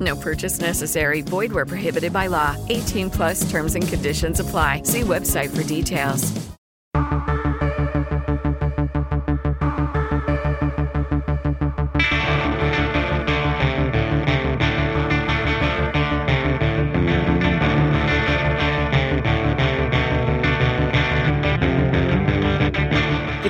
[0.00, 1.20] No purchase necessary.
[1.20, 2.56] Void where prohibited by law.
[2.68, 4.82] 18 plus terms and conditions apply.
[4.84, 6.32] See website for details.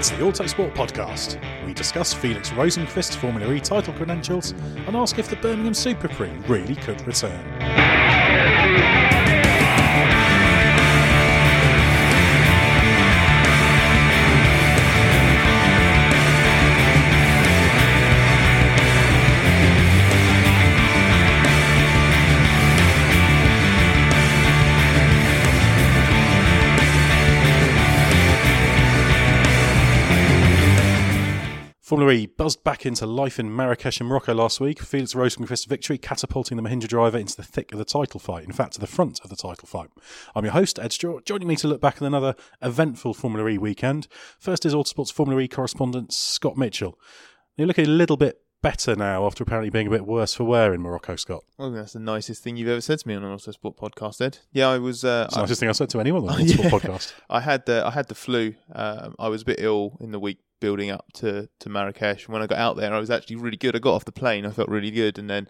[0.02, 1.38] It's the Autosport Podcast.
[1.82, 4.52] Discuss Felix Rosenqvist's Formula E title credentials
[4.86, 7.42] and ask if the Birmingham Super Prix really could return.
[32.02, 34.80] Formula E buzzed back into life in Marrakesh in Morocco last week.
[34.82, 38.50] Felix Rosenqvist's victory catapulting the Mahindra driver into the thick of the title fight, in
[38.50, 39.88] fact, to the front of the title fight.
[40.34, 43.56] I'm your host, Ed Stewart, joining me to look back at another eventful Formula E
[43.56, 44.08] weekend.
[44.40, 46.98] First is Autosport's Formula E correspondent Scott Mitchell.
[47.56, 50.74] You're looking a little bit better now after apparently being a bit worse for wear
[50.74, 51.44] in Morocco, Scott.
[51.56, 54.38] Well, that's the nicest thing you've ever said to me on an Autosport podcast, Ed.
[54.50, 55.04] Yeah, I was.
[55.04, 56.70] Uh, I, nicest thing I've said to anyone on the Autosport Yeah.
[56.70, 57.12] podcast.
[57.30, 58.54] I had the I had the flu.
[58.74, 62.28] Um, I was a bit ill in the week building up to to Marrakesh.
[62.28, 63.76] When I got out there, I was actually really good.
[63.76, 65.48] I got off the plane, I felt really good, and then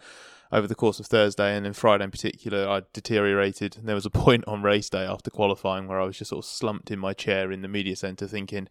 [0.51, 3.77] over the course of Thursday and then Friday in particular, I deteriorated.
[3.77, 6.45] And there was a point on race day after qualifying where I was just sort
[6.45, 8.69] of slumped in my chair in the media centre, thinking.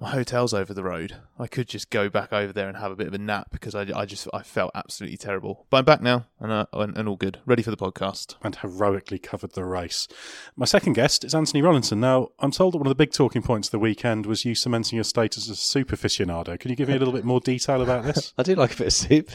[0.00, 1.16] My hotel's over the road.
[1.38, 3.74] I could just go back over there and have a bit of a nap because
[3.74, 5.66] I, I just I felt absolutely terrible.
[5.68, 8.36] But I'm back now and, uh, and and all good, ready for the podcast.
[8.42, 10.08] and heroically covered the race.
[10.56, 11.98] My second guest is Anthony Rollinson.
[11.98, 14.54] Now, I'm told that one of the big talking points of the weekend was you
[14.54, 16.58] cementing your status as a super aficionado.
[16.58, 18.32] Can you give me a little bit more detail about this?
[18.38, 19.30] I do like a bit of soup.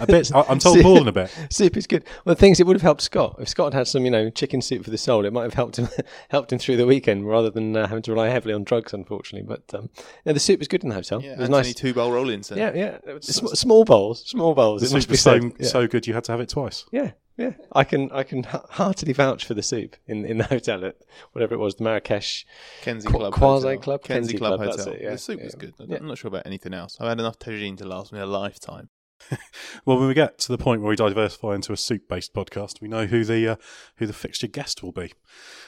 [0.00, 0.34] A bit.
[0.34, 1.30] I- I'm told more than a bit.
[1.50, 2.02] soup is good.
[2.24, 4.30] Well, the thing is, it would have helped Scott if Scott had some, you know,
[4.30, 5.24] chicken soup for the soul.
[5.24, 5.88] It might have helped him
[6.28, 9.46] helped him through the weekend rather than uh, having to rely heavily on drugs, unfortunately.
[9.46, 9.90] But um,
[10.26, 11.22] no, the soup was good in the hotel.
[11.22, 11.74] Yeah, it was Anthony nice.
[11.74, 12.56] two bowl Rollinson.
[12.56, 12.98] Yeah, yeah.
[13.20, 14.82] Sm- small bowls, small bowls.
[14.82, 15.34] The It must soup be was so.
[15.58, 15.66] Yeah.
[15.68, 16.84] so good you had to have it twice.
[16.92, 17.52] yeah, yeah.
[17.72, 20.96] I can I can heartily vouch for the soup in, in the hotel at
[21.32, 22.44] whatever it was, the Marrakesh
[22.82, 23.82] Kenzie Qu- Club Quasi Hotel.
[23.82, 24.02] Club?
[24.02, 24.94] Kenzie, Kenzie Club, Club, that's Hotel.
[24.94, 25.74] it, yeah, The soup was good.
[25.80, 25.98] I'm Yeah.
[26.00, 26.96] not sure about anything else.
[27.00, 28.88] I've had enough tagine to last me a lifetime.
[29.84, 32.88] Well, when we get to the point where we diversify into a soup-based podcast, we
[32.88, 33.56] know who the uh,
[33.96, 35.12] who the fixture guest will be.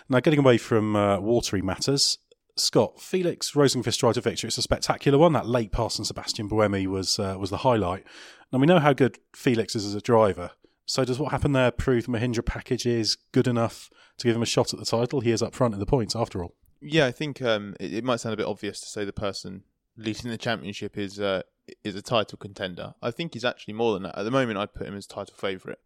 [0.08, 2.18] Now, getting away from uh, watery matters,
[2.60, 4.48] Scott Felix Rosenqvist driver victory.
[4.48, 5.32] It's a spectacular one.
[5.32, 8.04] That late pass on Sebastian Buemi was uh, was the highlight.
[8.52, 10.50] Now we know how good Felix is as a driver.
[10.86, 14.42] So does what happened there prove the Mahindra package is good enough to give him
[14.42, 15.20] a shot at the title?
[15.20, 16.56] He is up front in the points after all.
[16.80, 19.62] Yeah, I think um, it, it might sound a bit obvious to say the person
[19.96, 21.42] leading the championship is uh,
[21.84, 22.94] is a title contender.
[23.02, 24.18] I think he's actually more than that.
[24.18, 25.78] At the moment, I'd put him as title favourite.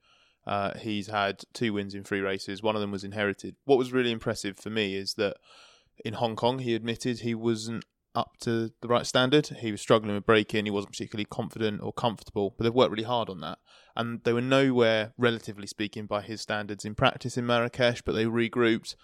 [0.46, 2.62] Uh, he's had two wins in three races.
[2.62, 3.56] One of them was inherited.
[3.64, 5.36] What was really impressive for me is that
[6.04, 9.48] in Hong Kong, he admitted he wasn't up to the right standard.
[9.58, 10.66] He was struggling with braking.
[10.66, 13.58] He wasn't particularly confident or comfortable, but they've worked really hard on that.
[13.96, 18.24] And they were nowhere, relatively speaking, by his standards in practice in Marrakesh, but they
[18.24, 18.94] regrouped,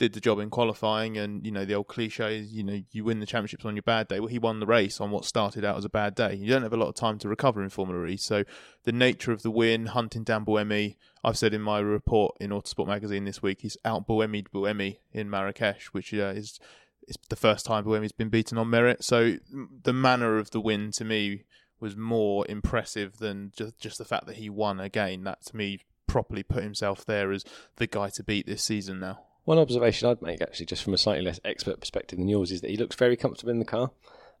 [0.00, 1.16] did the job in qualifying.
[1.16, 3.82] And, you know, the old cliche is, you know, you win the championships on your
[3.82, 4.18] bad day.
[4.18, 6.34] Well, he won the race on what started out as a bad day.
[6.34, 8.16] You don't have a lot of time to recover in Formula E.
[8.16, 8.42] So
[8.84, 12.88] the nature of the win, hunting down Buemi, I've said in my report in Autosport
[12.88, 16.58] magazine this week, he's out Buemi Buemi in Marrakesh, which uh, is
[17.06, 19.04] it's the first time Buemi's been beaten on merit.
[19.04, 19.36] So
[19.82, 21.44] the manner of the win to me
[21.78, 25.24] was more impressive than just just the fact that he won again.
[25.24, 27.44] That to me properly put himself there as
[27.76, 29.20] the guy to beat this season now.
[29.44, 32.60] One observation I'd make, actually, just from a slightly less expert perspective than yours, is
[32.60, 33.90] that he looks very comfortable in the car.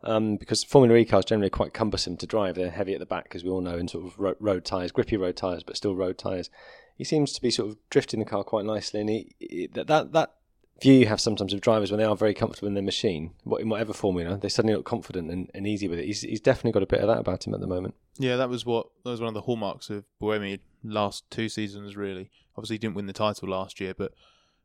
[0.02, 2.54] Um, because Formula E cars generally quite cumbersome to drive.
[2.54, 4.92] They're heavy at the back, as we all know, and sort of road, road tyres,
[4.92, 6.48] grippy road tyres, but still road tyres.
[6.96, 10.12] He seems to be sort of drifting the car quite nicely, and he, that, that
[10.12, 10.34] that
[10.80, 13.68] view you have sometimes of drivers when they are very comfortable in their machine, in
[13.68, 16.06] whatever formula, they suddenly look confident and, and easy with it.
[16.06, 17.94] He's, he's definitely got a bit of that about him at the moment.
[18.18, 21.96] Yeah, that was what that was one of the hallmarks of Buemi last two seasons.
[21.96, 24.12] Really, obviously he didn't win the title last year, but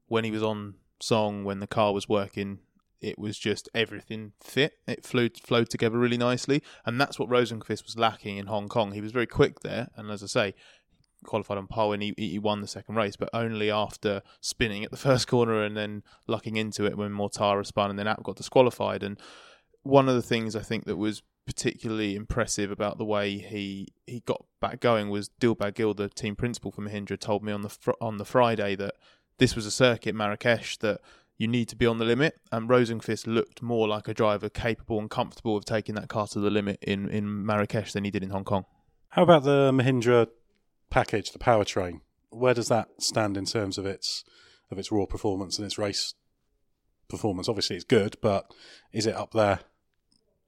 [0.07, 2.59] when he was on song, when the car was working,
[3.01, 4.73] it was just everything fit.
[4.87, 8.93] It flowed flowed together really nicely, and that's what Rosenqvist was lacking in Hong Kong.
[8.93, 10.53] He was very quick there, and as I say,
[11.25, 14.91] qualified on pole and he, he won the second race, but only after spinning at
[14.91, 18.35] the first corner and then lucking into it when Mortara spun and then Abt got
[18.35, 19.03] disqualified.
[19.03, 19.19] And
[19.83, 24.21] one of the things I think that was particularly impressive about the way he he
[24.21, 27.69] got back going was Dilbagh Gill, the team principal for Mahindra, told me on the
[27.69, 28.95] fr- on the Friday that
[29.37, 31.01] this was a circuit Marrakesh that
[31.37, 32.39] you need to be on the limit.
[32.51, 36.39] And Rosenqvist looked more like a driver capable and comfortable of taking that car to
[36.39, 38.65] the limit in, in Marrakesh than he did in Hong Kong.
[39.09, 40.27] How about the Mahindra
[40.89, 42.01] package, the powertrain?
[42.29, 44.23] Where does that stand in terms of its
[44.71, 46.15] of its raw performance and its race
[47.07, 47.47] performance?
[47.47, 48.51] Obviously, it's good, but
[48.91, 49.59] is it up there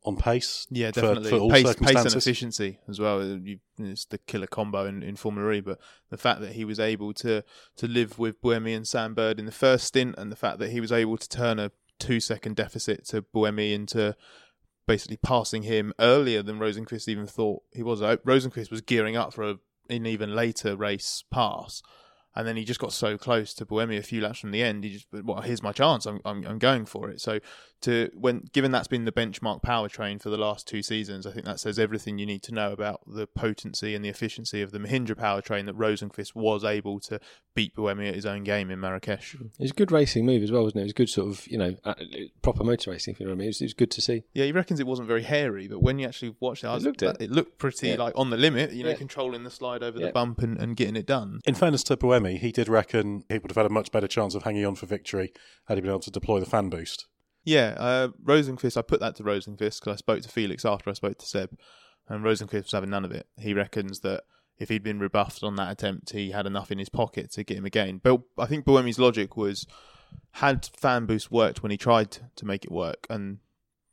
[0.08, 0.66] on pace?
[0.70, 1.30] Yeah, definitely.
[1.30, 3.24] For, all pace, pace and efficiency as well.
[3.24, 5.62] You, it's the killer combo in, in Formula E.
[5.62, 7.44] But the fact that he was able to
[7.76, 10.72] to live with Buemi and Sam Bird in the first stint, and the fact that
[10.72, 14.16] he was able to turn a two second deficit to Buemi into
[14.88, 18.02] basically passing him earlier than Rosenqvist even thought he was.
[18.02, 19.56] Uh, Rosenqvist was gearing up for a,
[19.90, 21.84] an even later race pass.
[22.38, 24.84] And then he just got so close to Buemi a few laps from the end.
[24.84, 26.06] He just, well, here's my chance.
[26.06, 27.20] I'm, I'm, I'm going for it.
[27.20, 27.40] So,
[27.82, 31.46] to when given that's been the benchmark powertrain for the last two seasons, I think
[31.46, 34.78] that says everything you need to know about the potency and the efficiency of the
[34.78, 37.20] Mahindra powertrain that Rosenqvist was able to
[37.58, 39.34] beat Buemi at his own game in Marrakesh.
[39.36, 40.82] It was a good racing move as well, wasn't it?
[40.82, 41.96] It was a good sort of, you know, uh,
[42.44, 43.46] proper motor racing, if you know what I mean.
[43.46, 44.24] It was, it was good to see.
[44.34, 46.76] Yeah, he reckons it wasn't very hairy, but when you actually watched it, I It
[46.76, 47.18] was, looked it.
[47.20, 47.96] it looked pretty Yeah.
[47.96, 48.72] like on the limit.
[48.74, 48.96] You know, Yeah.
[48.96, 50.06] controlling the slide over Yeah.
[50.08, 51.40] the bump and, and getting it done.
[51.48, 54.36] In fairness to Buemi, he did reckon he would have had a much better chance
[54.36, 55.34] of hanging on for victory
[55.66, 57.08] had he been able to deploy the fan boost.
[57.44, 58.78] Yeah, uh, Rosenqvist.
[58.78, 61.58] I put that to Rosenqvist because I spoke to Felix after I spoke to Seb,
[62.08, 63.26] and Rosenqvist was having none of it.
[63.40, 64.24] He reckons that
[64.58, 67.58] if he'd been rebuffed on that attempt, he had enough in his pocket to get
[67.58, 68.00] him again.
[68.04, 69.68] But I think Buemi's logic was
[70.34, 73.40] had fan boost worked when he tried to make it work, and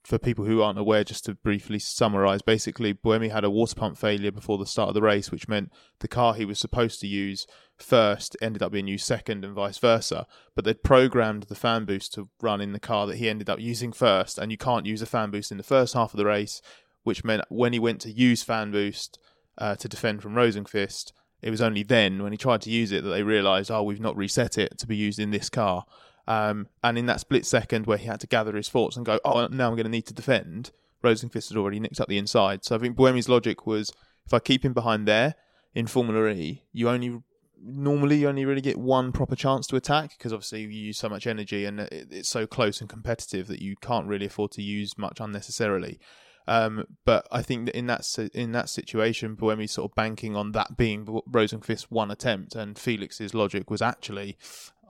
[0.04, 3.96] for people who aren't aware, just to briefly summarise, basically Buemi had a water pump
[3.96, 7.06] failure before the start of the race, which meant the car he was supposed to
[7.06, 7.46] use
[7.78, 10.26] first ended up being used second and vice versa.
[10.54, 13.60] But they'd programmed the fan boost to run in the car that he ended up
[13.60, 16.26] using first, and you can't use a fan boost in the first half of the
[16.26, 16.60] race,
[17.02, 19.18] which meant when he went to use fan boost
[19.58, 23.04] uh, to defend from Rosenqvist, it was only then when he tried to use it
[23.04, 25.84] that they realised, oh, we've not reset it to be used in this car.
[26.26, 29.20] Um, and in that split second where he had to gather his thoughts and go,
[29.24, 30.70] oh, now I'm going to need to defend,
[31.02, 32.64] Rosenqvist had already nicked up the inside.
[32.64, 33.92] So I think Buemi's logic was
[34.26, 35.34] if I keep him behind there
[35.74, 37.20] in Formula E, you only
[37.66, 41.08] normally you only really get one proper chance to attack because obviously you use so
[41.08, 44.98] much energy and it's so close and competitive that you can't really afford to use
[44.98, 45.98] much unnecessarily.
[46.46, 50.52] Um, but I think that in that in that situation, Buemi's sort of banking on
[50.52, 54.36] that being Rosenqvist's one attempt, and Felix's logic was actually,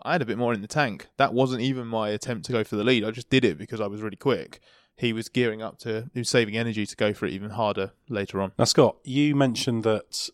[0.03, 1.07] I had a bit more in the tank.
[1.17, 3.05] That wasn't even my attempt to go for the lead.
[3.05, 4.61] I just did it because I was really quick.
[4.97, 7.93] He was gearing up to, he was saving energy to go for it even harder
[8.09, 8.53] later on.
[8.59, 10.29] Now, Scott, you mentioned that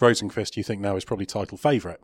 [0.00, 2.00] Rosenqvist you think now is probably title favourite.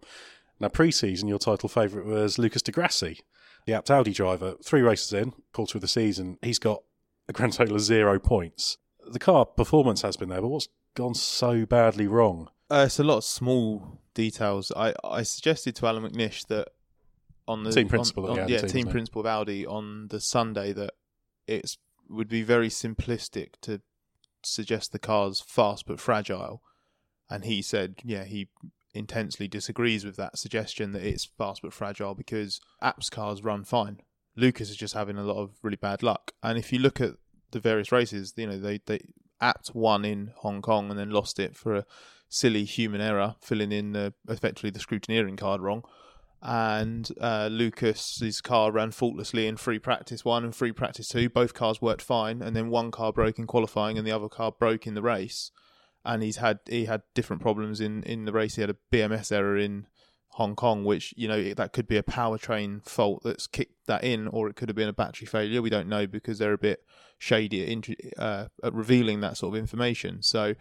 [0.58, 3.20] Now, pre-season, your title favourite was Lucas di Grassi,
[3.66, 4.54] the Abt Audi driver.
[4.64, 6.82] Three races in, quarter of the season, he's got
[7.32, 8.78] grand total of zero points.
[9.06, 12.48] The car performance has been there, but what's gone so badly wrong?
[12.70, 14.72] Uh, it's a lot of small details.
[14.76, 16.68] I, I suggested to Allan McNish that
[17.48, 20.72] on the Team principal on, on- yeah, team, team principal of Audi on the Sunday
[20.72, 20.94] that
[21.46, 21.76] it
[22.08, 23.80] would be very simplistic to
[24.44, 26.62] suggest the car's fast but fragile,
[27.28, 28.48] and he said, yeah, he
[28.94, 34.00] intensely disagrees with that suggestion that it's fast but fragile because Abt's cars run fine.
[34.36, 36.32] Lucas is just having a lot of really bad luck.
[36.42, 37.12] And if you look at
[37.52, 39.00] the various races, you know, they, they
[39.40, 41.86] Abt won in Hong Kong and then lost it for a
[42.28, 45.84] silly human error, filling in the, effectively the scrutineering card wrong.
[46.40, 51.28] And uh, Lucas's car ran faultlessly in free practice one and free practice two.
[51.28, 54.50] Both cars worked fine, and then one car broke in qualifying, and the other car
[54.50, 55.52] broke in the race.
[56.04, 58.56] And he's had he had different problems in, in the race.
[58.56, 59.86] He had a BMS error in
[60.36, 64.28] Hong Kong, which you know that could be a powertrain fault that's kicked that in,
[64.28, 65.60] or it could have been a battery failure.
[65.60, 66.84] We don't know because they're a bit
[67.18, 70.22] shady at, uh, at revealing that sort of information.
[70.22, 70.54] So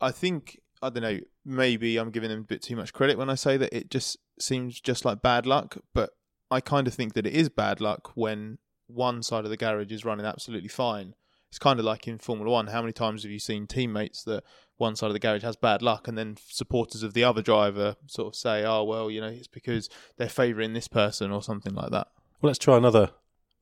[0.00, 1.18] I think I don't know.
[1.44, 4.16] Maybe I'm giving them a bit too much credit when I say that it just
[4.38, 6.10] seems just like bad luck, but
[6.50, 9.92] I kind of think that it is bad luck when one side of the garage
[9.92, 11.14] is running absolutely fine.
[11.50, 12.68] It's kind of like in Formula One.
[12.68, 14.44] How many times have you seen teammates that
[14.78, 17.96] one side of the garage has bad luck, and then supporters of the other driver
[18.06, 21.74] sort of say, "Oh, well, you know, it's because they're favouring this person or something
[21.74, 22.08] like that."
[22.40, 23.10] Well, let's try another,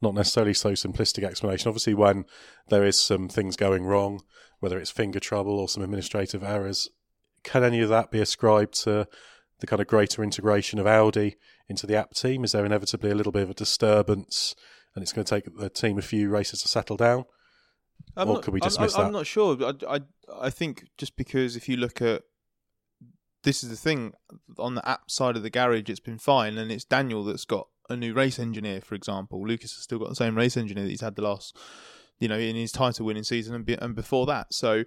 [0.00, 1.68] not necessarily so simplistic explanation.
[1.68, 2.26] Obviously, when
[2.68, 4.22] there is some things going wrong,
[4.60, 6.90] whether it's finger trouble or some administrative errors,
[7.42, 9.08] can any of that be ascribed to
[9.60, 11.36] the kind of greater integration of Audi
[11.68, 12.44] into the Abt team?
[12.44, 14.54] Is there inevitably a little bit of a disturbance,
[14.94, 17.24] and it's going to take the team a few races to settle down?
[18.16, 18.98] I'm or not, could we I'm- I'm, that?
[18.98, 19.56] I'm not sure.
[19.62, 20.00] I, I,
[20.40, 22.22] I think just because if you look at
[23.42, 24.12] this is the thing
[24.58, 27.68] on the Abt side of the garage, it's been fine, and it's Daniel that's got
[27.88, 29.46] a new race engineer, for example.
[29.46, 31.56] Lucas has still got the same race engineer that he's had the last,
[32.18, 34.52] you know, in his title winning season and, be, and before that.
[34.52, 34.84] So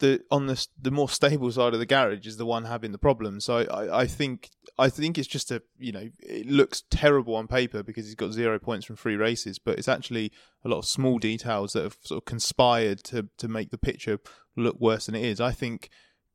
[0.00, 2.98] the on the the more stable side of the garage is the one having the
[2.98, 3.40] problem.
[3.40, 7.46] So I, I think I think it's just a you know it looks terrible on
[7.46, 10.32] paper because he's got zero points from three races, but it's actually
[10.64, 14.18] a lot of small details that have sort of conspired to to make the picture
[14.56, 15.40] look worse than it is.
[15.40, 15.90] I think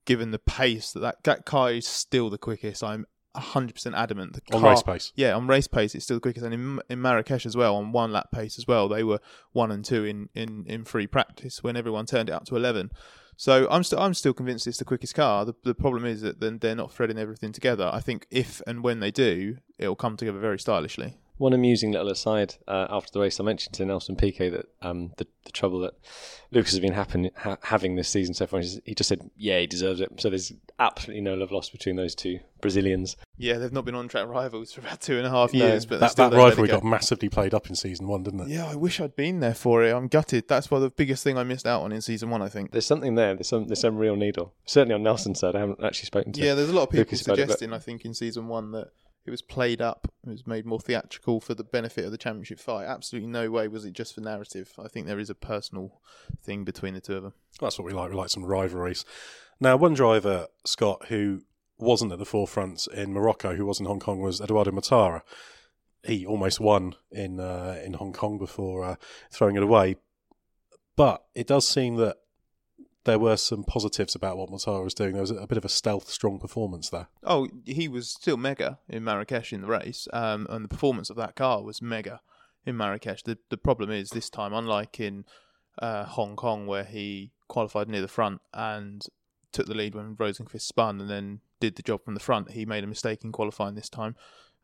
[0.06, 3.06] given the pace that that, that car is still the quickest, I'm
[3.36, 4.34] 100% adamant.
[4.34, 5.14] The On race pace?
[5.16, 7.92] yeah, on race pace, it's still the quickest, and in, in Marrakesh as well, on
[7.92, 9.20] one lap pace as well, they were
[9.52, 12.90] one and two in, in, in free practice when everyone turned it up to eleven.
[13.40, 15.46] So I'm still I'm still convinced it's the quickest car.
[15.46, 17.90] The, the problem is that then they're not threading everything together.
[17.94, 21.20] I think if and when they do, it'll come together very stylishly.
[21.40, 25.14] One amusing little aside uh, after the race, I mentioned to Nelson Piquet that um,
[25.18, 25.94] the, the trouble that
[26.52, 29.66] Lucas has been happen, ha- having this season so far, he just said, yeah, he
[29.66, 30.10] deserves it.
[30.20, 33.16] So there's absolutely no love lost between those two Brazilians.
[33.38, 35.66] Yeah, they've not been on track rivals for about two and a half No.
[35.66, 36.74] years, but That, still that they let it rivalry go.
[36.76, 38.48] got massively played up in season one, didn't it?
[38.50, 39.94] Yeah, I wish I'd been there for it.
[39.96, 40.50] I'm gutted.
[40.50, 42.42] That's why the biggest thing I missed out on in season one.
[42.42, 42.72] I think.
[42.72, 43.34] There's something there.
[43.36, 44.54] There's some there's some real needle.
[44.66, 46.42] Certainly on Nelson's side, I haven't actually spoken to.
[46.42, 47.72] Yeah, there's a lot of people Lucas about it, but- suggesting.
[47.74, 48.90] I think in season one that
[49.26, 52.60] it was played up, it was made more theatrical for the benefit of the championship
[52.60, 52.86] fight.
[52.86, 54.74] Absolutely no way was it just for narrative.
[54.78, 56.02] I think there is a personal
[56.42, 57.34] thing between the two of them.
[57.60, 58.10] That's what we like.
[58.10, 59.06] We like some rivalries.
[59.60, 61.42] Now, one driver, Scott, who
[61.78, 65.22] wasn't at the forefront in Morocco, who was in Hong Kong, was Edoardo Mortara.
[66.04, 68.96] He almost won in uh, in Hong Kong before uh,
[69.32, 69.98] throwing it away.
[70.96, 72.18] But it does seem that
[73.10, 75.14] there were some positives about what Mortara was doing.
[75.14, 77.08] There was a bit of a stealth, strong performance there.
[77.24, 81.16] Oh, he was still mega in Marrakesh in the race, um, and the performance of
[81.16, 82.22] that car was mega
[82.66, 83.24] in Marrakesh.
[83.24, 85.26] The the problem is this time, unlike in
[85.80, 89.04] uh, Hong Kong, where he qualified near the front and
[89.52, 92.52] took the lead when Rosenqvist spun, and then did the job from the front.
[92.52, 94.16] He made a mistake in qualifying this time.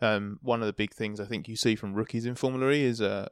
[0.01, 2.83] Um, one of the big things I think you see from rookies in Formula E
[2.83, 3.27] is uh,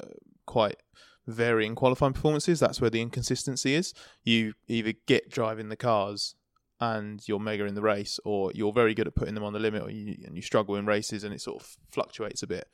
[0.48, 0.82] quite
[1.28, 2.60] varying qualifying performances.
[2.60, 3.94] That's where the inconsistency is.
[4.24, 6.36] You either get driving the cars
[6.80, 9.60] and you're mega in the race, or you're very good at putting them on the
[9.60, 12.68] limit, you, and you struggle in races, and it sort of fluctuates a bit.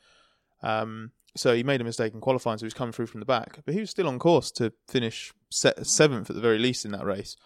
[0.62, 3.26] Um, so he made a mistake in qualifying, so he was coming through from the
[3.26, 6.84] back, but he was still on course to finish se- seventh at the very least
[6.84, 7.36] in that race,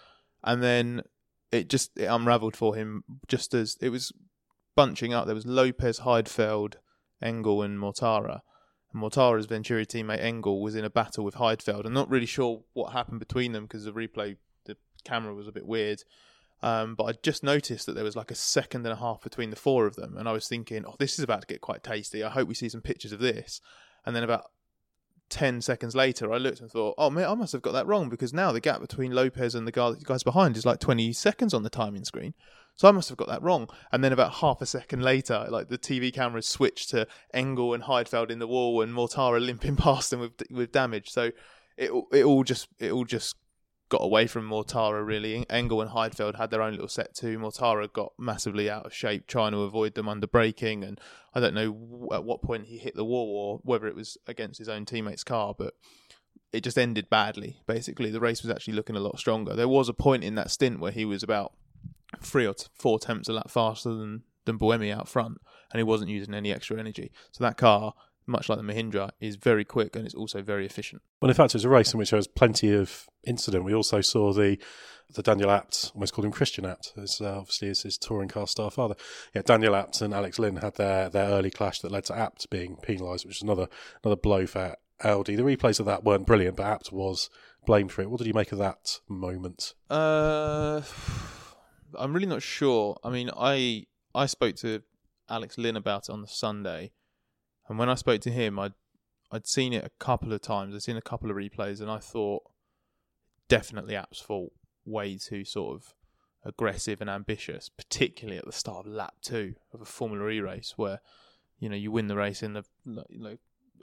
[0.42, 1.02] and then
[1.52, 4.12] it just it unravelled for him just as it was
[4.74, 5.26] bunching up.
[5.26, 6.76] There was Lopez, Heidfeld,
[7.22, 8.40] Engel, and Mortara.
[8.94, 11.84] Mortara's Venturi teammate Engel was in a battle with Heidfeld.
[11.84, 15.52] I'm not really sure what happened between them because the replay, the camera was a
[15.52, 16.02] bit weird.
[16.62, 19.50] Um, but I just noticed that there was like a second and a half between
[19.50, 21.82] the four of them, and I was thinking, "Oh, this is about to get quite
[21.82, 22.22] tasty.
[22.22, 23.60] I hope we see some pictures of this."
[24.06, 24.50] And then about
[25.28, 28.08] ten seconds later, I looked and thought, "Oh man, I must have got that wrong
[28.08, 31.52] because now the gap between Lopez and the guy- guys behind is like twenty seconds
[31.52, 32.32] on the timing screen."
[32.76, 33.68] So I must have got that wrong.
[33.92, 37.84] And then about half a second later, like the TV cameras switched to Engel and
[37.84, 41.10] Heidfeld in the wall, and Mortara limping past them with with damage.
[41.10, 41.30] So
[41.76, 43.36] it it all just it all just
[43.88, 45.46] got away from Mortara really.
[45.48, 47.38] Engel and Heidfeld had their own little set too.
[47.38, 51.00] Mortara got massively out of shape trying to avoid them under braking, and
[51.32, 54.58] I don't know at what point he hit the wall or whether it was against
[54.58, 55.74] his own teammate's car, but
[56.52, 57.58] it just ended badly.
[57.66, 59.54] Basically, the race was actually looking a lot stronger.
[59.54, 61.52] There was a point in that stint where he was about
[62.22, 65.38] three or t- four tenths a lap faster than than Buemi out front,
[65.72, 67.10] and he wasn't using any extra energy.
[67.32, 67.94] So that car
[68.26, 71.02] much like the Mahindra, is very quick and it's also very efficient.
[71.20, 73.64] Well, in fact, it was a race in which there was plenty of incident.
[73.64, 74.58] We also saw the
[75.12, 78.46] the Daniel Abt, almost called him Christian Abt, as uh, obviously is his touring car
[78.46, 78.94] star father.
[79.34, 82.46] Yeah, Daniel Abt and Alex Lynn had their, their early clash that led to Abt
[82.50, 83.68] being penalised, which is another
[84.02, 85.36] another blow for Audi.
[85.36, 87.28] The replays of that weren't brilliant, but Abt was
[87.66, 88.10] blamed for it.
[88.10, 89.74] What did you make of that moment?
[89.90, 90.80] Uh,
[91.98, 92.98] I'm really not sure.
[93.04, 94.82] I mean, I I spoke to
[95.28, 96.92] Alex Lynn about it on the Sunday,
[97.68, 98.74] and when I spoke to him, I'd
[99.30, 100.74] I'd seen it a couple of times.
[100.74, 102.42] I'd seen a couple of replays, and I thought
[103.48, 104.52] definitely Abt's fault.
[104.86, 105.94] Way too sort of
[106.44, 110.74] aggressive and ambitious, particularly at the start of lap two of a Formula E race,
[110.76, 111.00] where
[111.58, 113.38] you know you win the race in the like.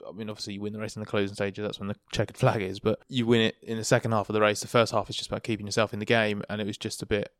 [0.08, 1.62] I mean, obviously, you win the race in the closing stages.
[1.62, 2.80] That's when the checkered flag is.
[2.80, 4.60] But you win it in the second half of the race.
[4.60, 7.02] The first half is just about keeping yourself in the game, and it was just
[7.02, 7.30] a bit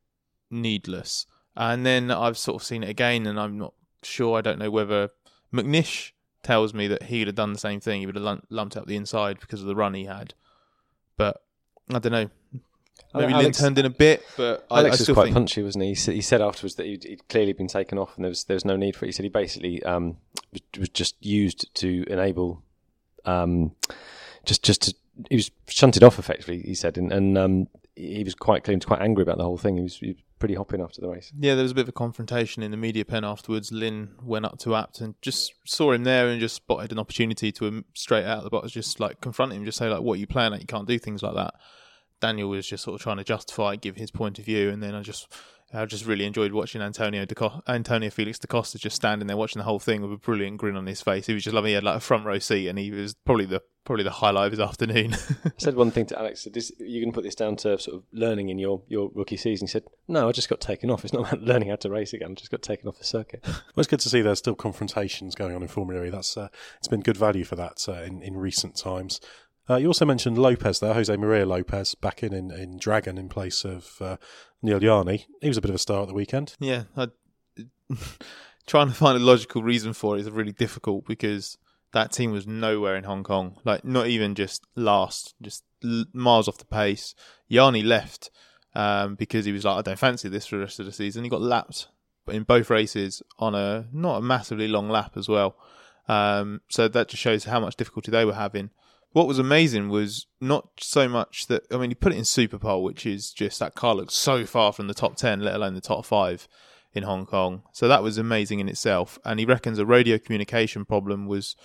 [0.53, 1.27] needless.
[1.57, 4.39] And then I've sort of seen it again, and I'm not sure.
[4.39, 5.11] I don't know whether
[5.53, 8.01] McNish tells me that he'd have done the same thing.
[8.01, 10.35] He would have lumped out the inside because of the run he had.
[11.17, 11.43] But
[11.91, 12.31] I don't know.
[13.15, 15.63] Maybe Alex, Lynn turned in a bit, but Alex I, was still quite think punchy,
[15.63, 15.91] wasn't he?
[15.91, 18.45] He said, he said afterwards that he'd, he'd, clearly been taken off, and there was
[18.45, 19.09] there was no need for it.
[19.09, 20.17] He said he basically um,
[20.51, 22.63] was, was, just used to enable,
[23.27, 23.73] um,
[24.47, 24.95] just just to,
[25.29, 26.63] he was shunted off effectively.
[26.63, 29.77] He said, and, and um, he was quite clean, quite angry about the whole thing.
[29.77, 31.33] He was, he was pretty hopping after the race.
[31.39, 33.71] Yeah, there was a bit of a confrontation in the media pen afterwards.
[33.71, 37.53] Lynn went up to Abt and just saw him there and just spotted an opportunity
[37.53, 40.15] to him straight out of the box, just like confront him, just say like, "What
[40.15, 40.61] are you playing at?
[40.61, 41.55] You can't do things like that."
[42.21, 44.95] Daniel was just sort of trying to justify, give his point of view, and then
[44.95, 45.33] I just
[45.75, 49.61] I just really enjoyed watching Antonio Co- Antonio Felix da Costa just standing there watching
[49.61, 51.27] the whole thing with a brilliant grin on his face.
[51.27, 51.71] He was just loving.
[51.71, 54.47] He had like a front row seat, and he was probably the probably the highlight
[54.47, 55.15] of his afternoon.
[55.45, 57.97] I said one thing to Alex: said, "You're going to put this down to sort
[57.97, 61.05] of learning in your, your rookie season." He said, "No, I just got taken off.
[61.05, 62.33] It's not about learning how to race again.
[62.33, 65.35] I just got taken off the circuit." well, it's good to see there's still confrontations
[65.35, 66.11] going on in Formula E.
[66.11, 66.49] That's uh,
[66.79, 69.21] it's been good value for that uh, in in recent times.
[69.73, 73.31] Uh, you also mentioned Lopez there, Jose Maria Lopez, back in in, in Dragon in
[73.31, 74.19] place of uh,
[74.61, 75.27] Neel Jani.
[75.41, 76.55] He was a bit of a star at the weekend.
[76.61, 77.09] Yeah, I,
[78.67, 81.57] trying to find a logical reason for it is really difficult because
[81.95, 83.57] that team was nowhere in Hong Kong.
[83.65, 85.65] Like not even just last, just
[86.13, 87.15] miles off the pace.
[87.49, 88.31] Jani left
[88.75, 91.25] um, because he was like, I don't fancy this for the rest of the season.
[91.25, 91.89] He got lapped
[92.29, 95.57] in both races on a not a massively long lap as well.
[96.09, 98.69] Um, so that just shows how much difficulty they were having
[99.13, 102.59] what was amazing was not so much that I mean he put it in Super
[102.59, 105.75] Pole, which is just that car looks so far from the top ten, let alone
[105.75, 106.49] the top five
[106.95, 107.63] in Hong Kong.
[107.73, 109.19] So that was amazing in itself.
[109.25, 111.57] And he reckons a radio communication problem was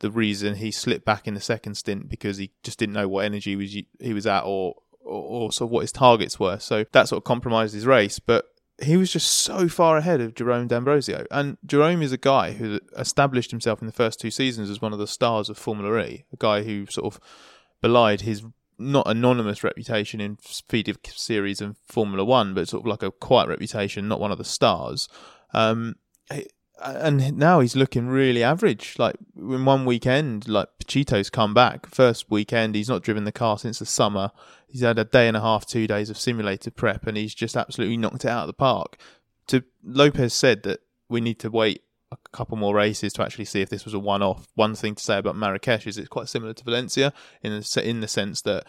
[0.00, 3.24] the reason he slipped back in the second stint because he just didn't know what
[3.24, 6.58] energy was he was at or, or, or sort of what his targets were.
[6.58, 8.18] So that sort of compromised his race.
[8.18, 8.46] But
[8.82, 11.26] he was just so far ahead of Jerome D'Ambrosio.
[11.30, 14.92] And Jerome is a guy who established himself in the first two seasons as one
[14.92, 17.20] of the stars of Formula E, a guy who sort of
[17.80, 18.44] belied his
[18.78, 23.10] not anonymous reputation in Speed of Series and Formula One, but sort of like a
[23.10, 25.08] quiet reputation, not one of the stars.
[25.54, 25.94] Um,
[26.82, 28.96] and now he's looking really average.
[28.98, 31.86] Like in one weekend, like Pechito's come back.
[31.86, 34.30] First weekend, he's not driven the car since the summer.
[34.68, 37.56] He's had a day and a half, two days of simulator prep, and he's just
[37.56, 38.96] absolutely knocked it out of the park.
[39.48, 43.60] To Lopez said that we need to wait a couple more races to actually see
[43.60, 44.46] if this was a one-off.
[44.54, 47.12] One thing to say about Marrakesh is it's quite similar to Valencia
[47.42, 48.64] in the, in the sense that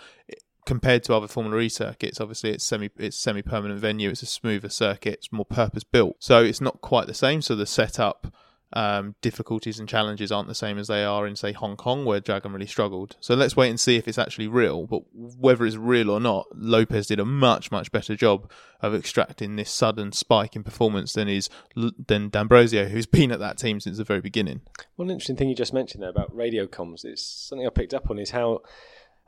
[0.68, 4.10] compared to other Formula E circuits, obviously it's semi it's semi permanent venue.
[4.12, 5.14] It's a smoother circuit.
[5.14, 7.42] It's more purpose built, so it's not quite the same.
[7.42, 8.32] So the setup
[8.74, 12.20] um, difficulties and challenges aren't the same as they are in say Hong Kong, where
[12.20, 13.16] Dragon really struggled.
[13.22, 14.86] So let's wait and see if it's actually real.
[14.86, 18.52] But whether it's real or not, Lopez did a much much better job
[18.82, 23.58] of extracting this sudden spike in performance than is than D'Ambrosio, who's been at that
[23.58, 24.62] team since the very beginning.
[24.98, 28.12] One interesting thing you just mentioned there about radio comms, it's something I picked up
[28.12, 28.64] on is how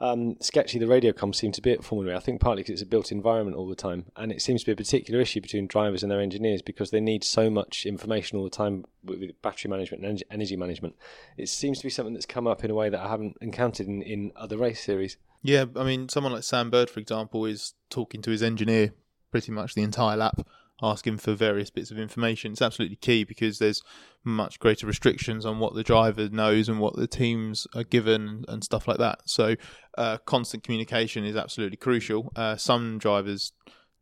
[0.01, 2.17] um, sketchy the radio comms seem to be at Formula E.
[2.17, 4.67] I think partly because it's a built environment all the time, and it seems to
[4.67, 8.38] be a particular issue between drivers and their engineers because they need so much information
[8.38, 10.95] all the time with, battery management and energy management.
[11.38, 13.88] It seems to be something that's come up in a way that I haven't encountered
[13.88, 15.17] in, in other race series.
[15.41, 18.93] Yeah, I mean, someone like Sam Bird, for example, is talking to his engineer
[19.31, 20.41] pretty much the entire lap
[20.82, 22.52] asking for various bits of information.
[22.52, 23.82] It's absolutely key because there's
[24.24, 28.63] much greater restrictions on what the driver knows and what the teams are given and
[28.63, 29.20] stuff like that.
[29.26, 29.56] So,
[29.98, 32.32] uh, constant communication is absolutely crucial.
[32.36, 33.54] Uh, some drivers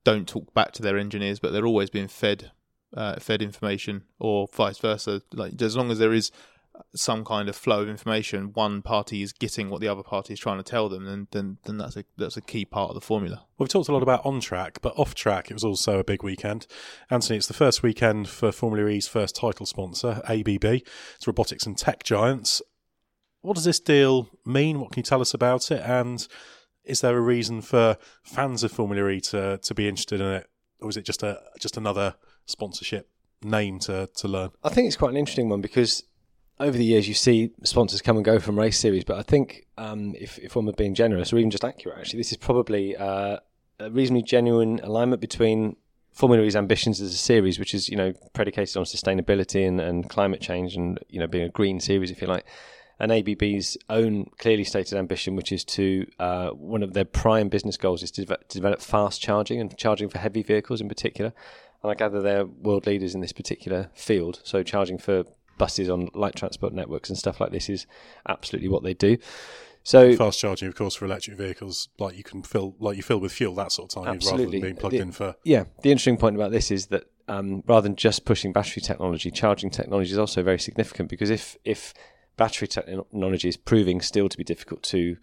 [0.04, 2.52] don't talk back to their engineers, but they're always being fed
[2.96, 5.22] uh, fed information, or vice versa.
[5.34, 6.32] Like as long as there is
[6.96, 10.40] some kind of flow of information, one party is getting what the other party is
[10.40, 13.02] trying to tell them, then then, then that's a that's a key part of the
[13.02, 13.46] formula.
[13.58, 16.24] We've talked a lot about on track, but off track, it was also a big
[16.24, 16.68] weekend.
[17.10, 20.66] Anthony, it's the first weekend for Formula E's first title sponsor, ABB.
[20.66, 22.62] It's robotics and tech giants.
[23.42, 24.80] what does this deal mean?
[24.80, 25.82] What can you tell us about it?
[25.82, 26.28] And
[26.84, 30.50] is there a reason for fans of Formula E to, to be interested in it,
[30.82, 33.10] or is it just a just another sponsorship
[33.44, 34.52] name to, to learn?
[34.64, 36.04] I think it's quite an interesting one because
[36.60, 39.68] over the years you see sponsors come and go from race series, but I think
[39.78, 42.96] um, if if one were being generous or even just accurate, actually, this is probably
[42.96, 43.38] uh,
[43.80, 45.76] a reasonably genuine alignment between
[46.12, 50.10] Formula E's ambitions as a series, which is you know predicated on sustainability and, and
[50.10, 52.46] climate change and you know being a green series, if you like,
[53.00, 57.78] and ABB's own clearly stated ambition, which is to uh, one of their prime business
[57.78, 61.34] goals is to develop, to develop fast charging and charging for heavy vehicles in particular.
[61.84, 64.42] And I gather they're world leaders in this particular field.
[64.44, 65.26] So charging for
[65.58, 67.86] buses on light transport networks and stuff like this is
[68.28, 69.18] absolutely what they do.
[69.84, 73.20] So fast charging, of course, for electric vehicles, like you can fill, like you fill
[73.20, 75.36] with fuel that sort of time, rather than being plugged the, in for.
[75.46, 79.32] Yeah, the interesting point about this is that um, rather than just pushing battery technology,
[79.32, 81.94] charging technology is also very significant because if if
[82.36, 85.18] battery technology is proving still to be difficult to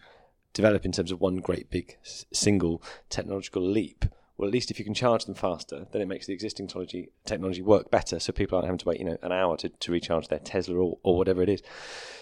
[0.55, 1.99] develop in terms of one great big
[2.33, 6.27] single technological leap, well, at least if you can charge them faster, then it makes
[6.27, 8.19] the existing technology technology work better.
[8.19, 10.77] So people aren't having to wait, you know, an hour to, to recharge their Tesla
[10.77, 11.63] or, or whatever it is.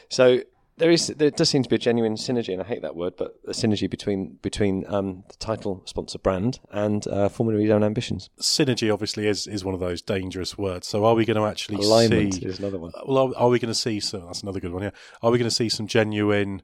[0.09, 0.40] So
[0.79, 3.14] there is there does seem to be a genuine synergy, and I hate that word,
[3.16, 7.85] but a synergy between between um, the title sponsor brand and uh, Formula E's own
[7.85, 8.31] ambitions.
[8.40, 10.87] Synergy obviously is, is one of those dangerous words.
[10.87, 12.46] So are we going to actually alignment see?
[12.46, 12.92] is another one.
[13.07, 14.01] Well, are, are we going to see?
[14.01, 14.27] some?
[14.27, 14.83] that's another good one.
[14.83, 14.90] Yeah.
[15.22, 16.62] Are we going to see some genuine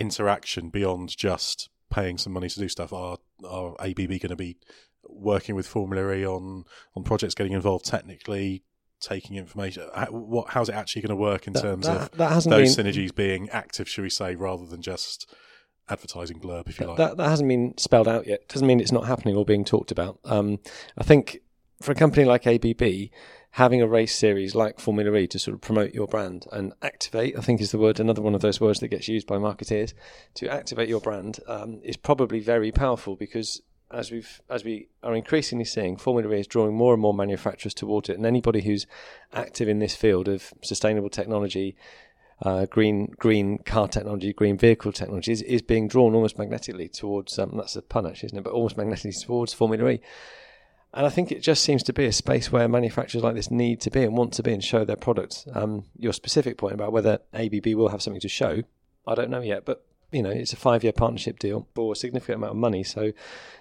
[0.00, 2.92] interaction beyond just paying some money to do stuff?
[2.92, 4.56] Are are ABB going to be
[5.08, 6.64] working with Formula E on
[6.96, 8.64] on projects, getting involved technically,
[9.00, 9.88] taking information?
[9.94, 12.50] How, what how's it actually going to work in That- terms that- of that hasn't
[12.54, 15.32] those been- synergies being active, should we say, rather than just
[15.88, 16.96] advertising blurb, if you like?
[16.96, 18.48] That, that hasn't been spelled out yet.
[18.48, 20.18] Doesn't mean it's not happening or being talked about.
[20.24, 20.58] Um,
[20.96, 21.40] I think
[21.82, 23.10] for a company like ABB,
[23.54, 27.38] having a race series like Formula E to sort of promote your brand and activate,
[27.38, 29.94] I think is the word, another one of those words that gets used by marketeers,
[30.34, 33.62] to activate your brand um, is probably very powerful because
[33.92, 37.74] as we've as we are increasingly seeing, Formula E is drawing more and more manufacturers
[37.74, 38.88] towards it, and anybody who's
[39.32, 41.76] active in this field of sustainable technology,
[42.42, 47.38] uh, green green car technology, green vehicle technology is, is being drawn almost magnetically towards.
[47.38, 48.44] Um, that's a pun, actually, isn't it?
[48.44, 50.00] But almost magnetically towards Formula E.
[50.94, 53.80] And I think it just seems to be a space where manufacturers like this need
[53.80, 55.44] to be and want to be and show their products.
[55.52, 58.62] Um, your specific point about whether ABB will have something to show,
[59.06, 62.36] I don't know yet, but you know, it's a five-year partnership deal for a significant
[62.36, 63.10] amount of money, so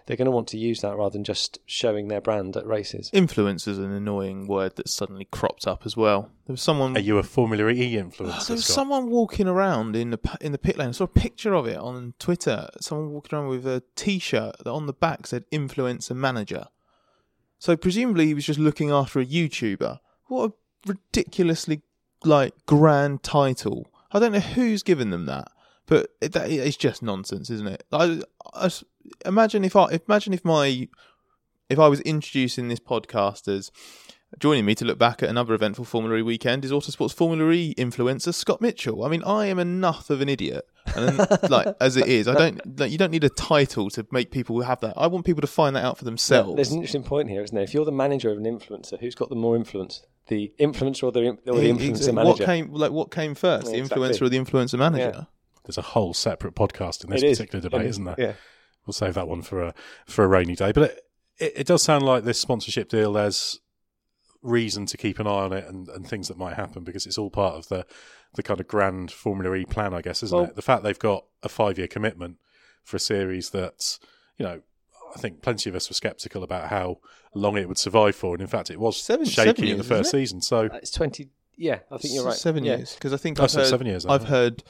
[0.05, 3.09] they're going to want to use that rather than just showing their brand at races.
[3.11, 6.29] Influence is an annoying word that suddenly cropped up as well.
[6.45, 6.95] There was someone.
[6.95, 8.45] Are you a Formula E influencer?
[8.47, 8.75] there was Scott?
[8.75, 10.89] someone walking around in the in the pit lane.
[10.89, 12.69] I saw a picture of it on Twitter.
[12.79, 16.67] Someone walking around with a T-shirt that on the back said "influencer manager."
[17.63, 19.99] So presumably he was just looking after a YouTuber.
[20.27, 20.53] What a
[20.85, 21.81] ridiculously
[22.25, 23.87] like grand title.
[24.11, 25.47] I don't know who's given them that,
[25.85, 27.85] but it, that, it's just nonsense, isn't it?
[27.89, 28.21] I,
[28.53, 28.69] I
[29.25, 30.89] imagine if I imagine if my
[31.69, 33.71] if I was introducing this podcast as
[34.39, 37.73] joining me to look back at another eventful Formula E weekend is Autosport's Formula E
[37.75, 39.05] influencer Scott Mitchell.
[39.05, 40.65] I mean, I am enough of an idiot,
[40.95, 41.17] and
[41.49, 42.79] like as it is, I don't.
[42.79, 44.93] Like, you don't need a title to make people have that.
[44.97, 46.55] I want people to find that out for themselves.
[46.55, 47.63] There's an interesting point here, isn't there?
[47.63, 50.03] If you're the manager of an influencer, who's got the more influence?
[50.27, 52.13] The influencer or the, or the influencer Exactly.
[52.13, 52.43] manager?
[52.43, 54.09] What came like what came first, Yeah, the exactly.
[54.09, 55.27] influencer or the influencer manager?
[55.65, 57.37] There's a whole separate podcast in this It is.
[57.37, 58.15] particular debate, isn't there?
[58.17, 58.33] Yeah.
[58.85, 59.73] We'll save that one for a
[60.05, 60.71] for a rainy day.
[60.73, 61.01] But it,
[61.39, 63.13] it, it does sound like this sponsorship deal.
[63.13, 63.59] There's
[64.41, 67.17] reason to keep an eye on it and, and things that might happen because it's
[67.17, 67.85] all part of the
[68.35, 70.55] the kind of grand Formula E plan, I guess, isn't Well- it?
[70.55, 72.37] The fact they've got a five year commitment
[72.83, 73.97] for a series that
[74.37, 74.61] you know.
[75.15, 76.97] I think plenty of us were sceptical about how
[77.35, 79.83] long it would survive for, and in fact, it was Seven- shaky seven in the
[79.83, 80.41] first season.
[80.41, 81.29] So Uh, It's 20.
[81.55, 82.33] Yeah, I think you're right.
[82.35, 82.77] Seven Yeah.
[82.77, 84.63] years, because I think Oh, I've so heard, seven years, I've heard,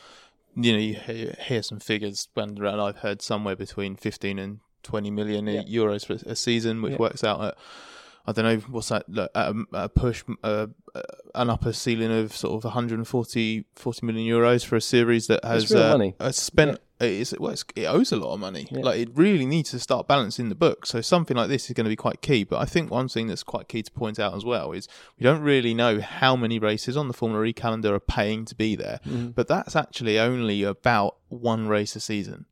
[0.53, 2.81] you know, you hear, hear some figures when around.
[2.81, 5.63] I've heard somewhere between fifteen and twenty million Yeah.
[5.63, 6.97] euros for a season, which Yeah.
[6.97, 7.57] works out at
[8.25, 11.01] I don't know what's that look, at a, at a push uh, uh,
[11.35, 15.73] an upper ceiling of sort of 140 40 million euros for a series that has
[15.73, 16.15] uh, money.
[16.19, 16.79] uh, spent.
[17.01, 18.65] It's, well, it's, it owes a lot of money.
[18.71, 18.79] Yeah.
[18.79, 20.85] Like it really needs to start balancing the book.
[20.85, 22.45] So something like this is going to be quite key.
[22.45, 24.87] But I think one thing that's quite key to point out as well is
[25.19, 28.55] we don't really know how many races on the Formula E calendar are paying to
[28.55, 29.01] be there.
[29.05, 29.31] Mm-hmm.
[29.31, 32.45] But that's actually only about one race a season.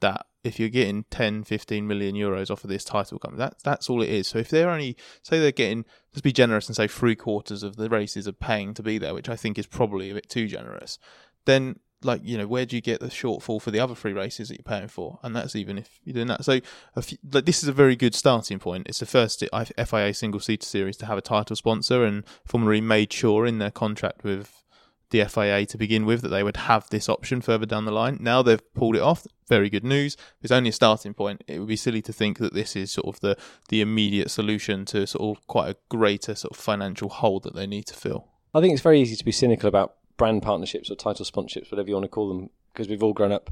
[0.00, 3.90] That if you're getting 10, 15 million euros off of this title company, that's that's
[3.90, 4.28] all it is.
[4.28, 7.76] So if they're only say they're getting, let's be generous and say three quarters of
[7.76, 10.46] the races are paying to be there, which I think is probably a bit too
[10.46, 10.98] generous,
[11.44, 14.48] then like you know where do you get the shortfall for the other three races
[14.48, 15.18] that you're paying for?
[15.22, 16.44] And that's even if you're doing that.
[16.44, 16.60] So
[17.00, 18.86] few, like, this is a very good starting point.
[18.88, 22.80] It's the first FIA single seater series to have a title sponsor and Formula E
[22.80, 24.64] made sure in their contract with
[25.10, 28.18] the FIA to begin with that they would have this option further down the line.
[28.20, 29.26] Now they've pulled it off.
[29.46, 30.16] Very good news.
[30.42, 31.42] It's only a starting point.
[31.46, 33.36] It would be silly to think that this is sort of the
[33.68, 37.66] the immediate solution to sort of quite a greater sort of financial hole that they
[37.66, 38.28] need to fill.
[38.54, 41.88] I think it's very easy to be cynical about brand partnerships or title sponsorships, whatever
[41.88, 43.50] you want to call them, because we've all grown up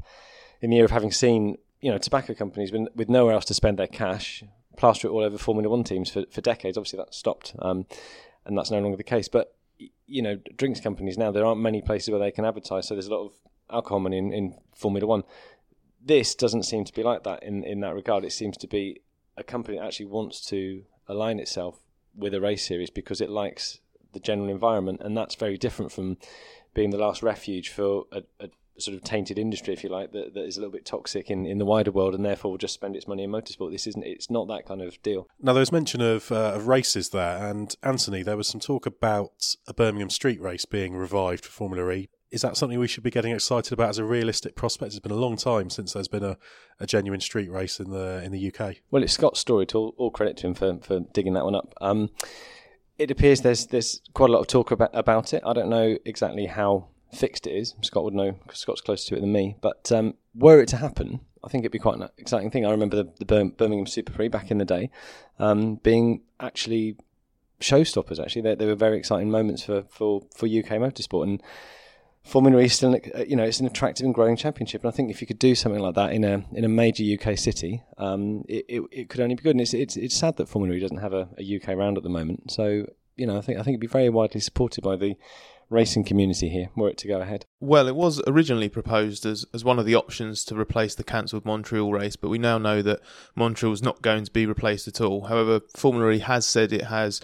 [0.61, 3.77] in the year of having seen you know tobacco companies with, nowhere else to spend
[3.77, 4.43] their cash
[4.77, 6.77] plaster it all over Formula One teams for, for decades.
[6.77, 7.85] Obviously, that stopped, um,
[8.45, 9.27] and that's no longer the case.
[9.27, 9.56] But
[10.07, 12.87] you know, drinks companies now there aren't many places where they can advertise.
[12.87, 13.33] So there's a lot of
[13.71, 15.23] alcohol money in, in Formula One.
[16.03, 18.23] This doesn't seem to be like that in in that regard.
[18.23, 19.01] It seems to be
[19.35, 21.79] a company that actually wants to align itself
[22.15, 23.79] with a race series because it likes
[24.13, 26.17] the general environment, and that's very different from
[26.73, 30.33] being the last refuge for a, a sort of tainted industry, if you like, that,
[30.33, 32.73] that is a little bit toxic in, in the wider world, and therefore will just
[32.73, 33.71] spend its money in motorsport.
[33.71, 34.03] This isn't.
[34.03, 35.27] It's not that kind of deal.
[35.41, 38.85] Now there was mention of, uh, of races there, and Anthony, there was some talk
[38.85, 42.09] about a Birmingham Street race being revived for Formula E.
[42.29, 44.91] Is that something we should be getting excited about as a realistic prospect?
[44.91, 46.37] It's been a long time since there's been a,
[46.77, 48.77] a genuine street race in the in the UK.
[48.91, 49.65] Well, it's Scott's story.
[49.67, 51.73] To all, all credit to him for, for digging that one up.
[51.79, 52.09] Um,
[52.97, 55.41] it appears there's there's quite a lot of talk about about it.
[55.45, 57.75] I don't know exactly how fixed it is.
[57.81, 59.57] Scott would know because Scott's closer to it than me.
[59.61, 62.65] But um, were it to happen, I think it'd be quite an exciting thing.
[62.65, 64.89] I remember the, the Birmingham Super Prix back in the day
[65.39, 66.97] um, being actually
[67.59, 68.19] showstoppers.
[68.19, 71.43] Actually, they, they, were very exciting moments for, for, for UK motorsport and.
[72.23, 75.09] Formula E still, uh, you know, it's an attractive and growing championship, and I think
[75.09, 78.43] if you could do something like that in a in a major UK city, um,
[78.49, 79.51] it, it, it could only be good.
[79.51, 82.03] And it's it's, it's sad that Formula E doesn't have a, a UK round at
[82.03, 82.51] the moment.
[82.51, 82.85] So
[83.17, 85.15] you know, I think I think it'd be very widely supported by the
[85.69, 87.45] racing community here were it to go ahead?
[87.59, 91.45] Well, it was originally proposed as, as one of the options to replace the cancelled
[91.45, 93.01] Montreal race, but we now know that
[93.35, 95.25] Montreal is not going to be replaced at all.
[95.25, 97.21] However, Formula E has said it has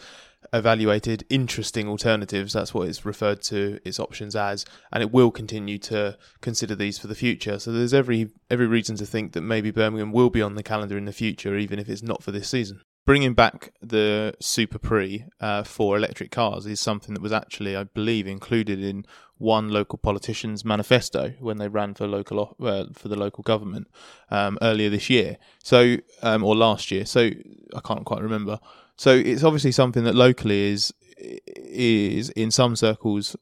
[0.52, 2.54] evaluated interesting alternatives.
[2.54, 6.98] That's what it's referred to its options as, and it will continue to consider these
[6.98, 7.60] for the future.
[7.60, 10.98] So there's every every reason to think that maybe Birmingham will be on the calendar
[10.98, 15.26] in the future, even if it's not for this season bringing back the Super Prix
[15.42, 19.06] uh, for electric cars is something that was actually, I believe, included in
[19.38, 23.88] one local politician's manifesto when they ran for local uh, for the local government
[24.32, 25.38] um, earlier this year.
[25.62, 27.06] So, um, or last year.
[27.06, 27.30] So
[27.76, 28.60] I can't quite remember.
[28.96, 33.36] So it's obviously something that locally is is in some circles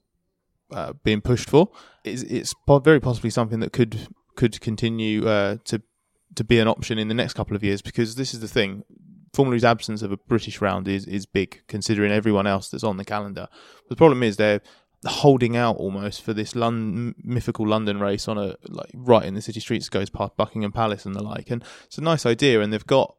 [0.71, 1.69] uh, being pushed for.
[2.03, 5.81] It's, it's very possibly something that could could continue uh, to
[6.35, 8.83] to be an option in the next couple of years because this is the thing
[9.33, 12.97] Formula E's absence of a British round is, is big, considering everyone else that's on
[12.97, 13.47] the calendar.
[13.89, 14.61] the problem is they're
[15.05, 19.59] holding out almost for this mythical London race on a like right in the city
[19.59, 21.49] streets goes past Buckingham Palace and the like.
[21.49, 23.15] And it's a nice idea and they've got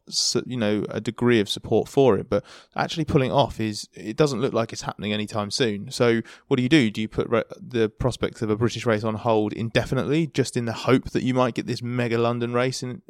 [0.46, 2.30] you know a degree of support for it.
[2.30, 2.44] But
[2.76, 5.90] actually pulling off is it doesn't look like it's happening anytime soon.
[5.90, 6.90] So what do you do?
[6.90, 10.66] Do you put re- the prospects of a British race on hold indefinitely just in
[10.66, 13.02] the hope that you might get this mega London race in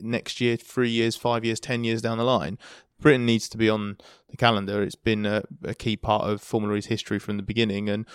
[0.00, 2.58] next year 3 years 5 years 10 years down the line
[3.00, 3.98] Britain needs to be on
[4.30, 4.82] the calendar.
[4.82, 8.06] It's been a, a key part of Formula E's history from the beginning, and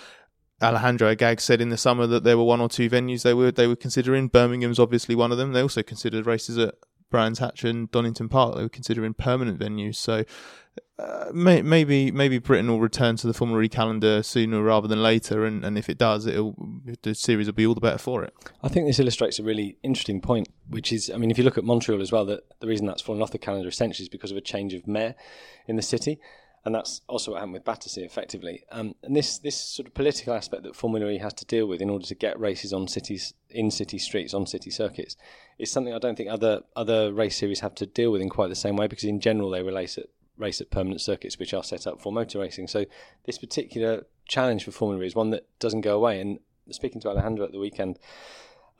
[0.61, 3.51] Alejandro Agag said in the summer that there were one or two venues they were
[3.51, 4.27] they were considering.
[4.27, 5.53] Birmingham's obviously one of them.
[5.53, 6.75] They also considered races at
[7.13, 8.55] Brands Hatch and Donington Park.
[8.55, 9.97] They were considering permanent venues.
[9.97, 10.23] So
[10.97, 15.03] uh, may, maybe maybe Britain will return to the Formula E calendar sooner rather than
[15.03, 16.55] later, and, and if it does, it'll
[17.03, 18.33] the series will be all the better for it.
[18.63, 21.59] I think this illustrates a really interesting point, which is, I mean, if you look
[21.59, 24.31] at Montreal as well, that the reason that's fallen off the calendar essentially is because
[24.31, 25.13] of a change of mayor
[25.67, 26.19] in the city,
[26.65, 28.63] and that's also what happened with Battersea, effectively.
[28.71, 31.81] Um, and this this sort of political aspect that Formula E has to deal with
[31.81, 35.17] in order to get races on cities in city streets on city circuits
[35.59, 38.47] is something I don't think other other race series have to deal with in quite
[38.47, 40.05] the same way because in general they race at
[40.37, 42.67] race at permanent circuits which are set up for motor racing.
[42.67, 42.85] So
[43.25, 46.21] this particular challenge for Formula E is one that doesn't go away.
[46.21, 46.39] And
[46.71, 47.99] speaking to Alejandro at the weekend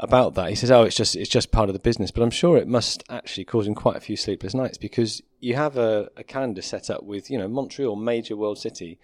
[0.04, 2.30] about that, he says, "Oh, it's just it's just part of the business." But I'm
[2.30, 6.10] sure it must actually cause him quite a few sleepless nights because you have a,
[6.18, 9.00] a calendar set up with you know Montreal, major world city,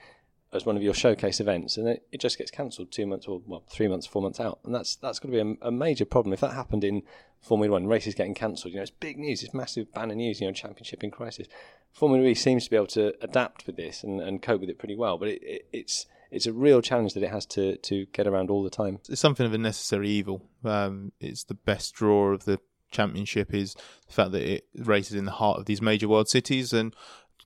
[0.52, 3.42] as one of your showcase events, and it, it just gets cancelled two months or
[3.46, 6.06] well three months, four months out, and that's that's going to be a, a, major
[6.06, 7.04] problem if that happened in
[7.42, 8.74] Formula One races getting cancelled.
[8.74, 10.42] You know, it's big news, it's massive banner news.
[10.42, 11.48] You know, championship in crisis.
[11.94, 14.80] Formula E seems to be able to adapt with this and, and cope with it
[14.80, 18.06] pretty well, but it, it, it's it's a real challenge that it has to to
[18.08, 19.00] get around all the time.
[19.10, 20.44] It's something of a necessary evil.
[20.64, 22.60] Um, it's the best draw of the
[22.92, 23.76] championship is
[24.08, 26.96] the fact that it races in the heart of these major world cities and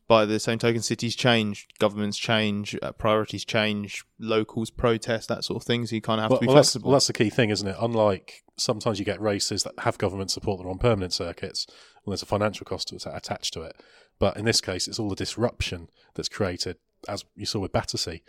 [0.08, 5.62] by the same token, cities change, governments change, uh, priorities change, locals protest, that sort
[5.62, 5.86] of thing.
[5.86, 6.82] So you kind of have well, to be well, flexible.
[6.82, 7.76] That's, well, that's the key thing, isn't it?
[7.80, 11.66] Unlike sometimes you get races that have government support that are on permanent circuits,
[12.06, 13.82] well, there's a financial cost attached to it.
[14.20, 18.22] But in this case, it's all the disruption that's created, as you saw with Battersea.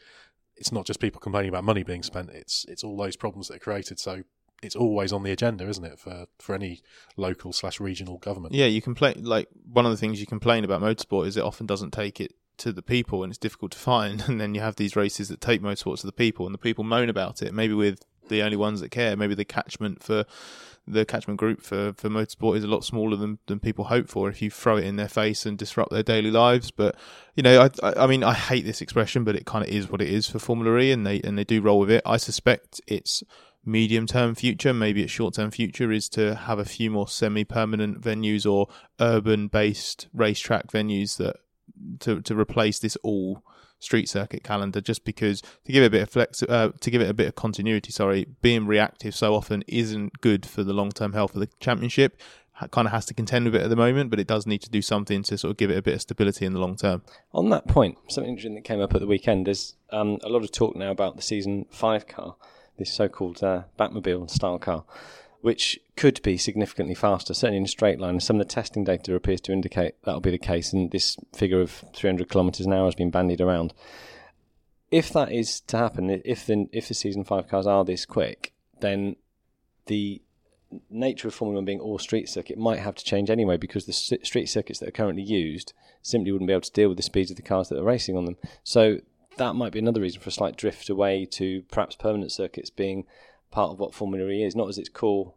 [0.57, 2.31] It's not just people complaining about money being spent.
[2.31, 3.99] It's it's all those problems that are created.
[3.99, 4.23] So
[4.63, 6.83] it's always on the agenda, isn't it, for for any
[7.17, 8.55] local slash regional government?
[8.55, 11.67] Yeah, you complain like one of the things you complain about motorsport is it often
[11.67, 14.77] doesn't take it to the people and it's difficult to find and then you have
[14.77, 17.75] these races that take motorsport to the people and the people moan about it maybe
[17.75, 20.25] with the only ones that care maybe the catchment for
[20.87, 24.29] the catchment group for, for motorsport is a lot smaller than, than people hope for
[24.29, 26.71] if you throw it in their face and disrupt their daily lives.
[26.71, 26.97] But
[27.35, 29.91] you know, I, I, I mean, I hate this expression, but it kind of is
[29.91, 32.03] what it is for Formula E, and they and they do roll with it.
[32.05, 33.23] I suspect it's
[33.65, 37.45] medium term future, maybe its short term future, is to have a few more semi
[37.45, 38.69] permanent venues or
[39.01, 41.37] urban based racetrack venues that
[42.01, 43.43] to to replace this all
[43.79, 47.01] street circuit calendar just because to give it a bit of flex uh, to give
[47.01, 51.13] it a bit of continuity sorry being reactive so often isn't good for the long-term
[51.13, 52.21] health of the championship.
[52.71, 54.71] Kind of has to contend with it at the moment but it does need to
[54.71, 57.03] do something to sort of give it a bit of stability in the long term.
[57.33, 60.45] On that point, something interesting that came up at the weekend is um, a lot
[60.45, 62.37] of talk now about the season five car,
[62.79, 64.85] this so-called uh, Batmobile style car,
[65.45, 68.13] which could be significantly faster, certainly in a straight line.
[68.13, 71.19] And some of the testing data appears to indicate that'll be the case, and this
[71.35, 73.75] figure of 300 kilometres an hour has been bandied around.
[74.91, 78.55] If that is to happen, if the if the season five cars are this quick,
[78.81, 79.17] then
[79.85, 80.23] the
[80.89, 83.93] nature of Formula One being all street circuit might have to change anyway because the
[83.93, 87.31] street circuits that are currently used simply wouldn't be able to deal with the speeds
[87.31, 88.39] of the cars that are racing on them.
[88.63, 89.01] So
[89.37, 93.05] that might be another reason for a slight drift away to perhaps permanent circuits being
[93.55, 95.33] part of what Formula E is, not as its core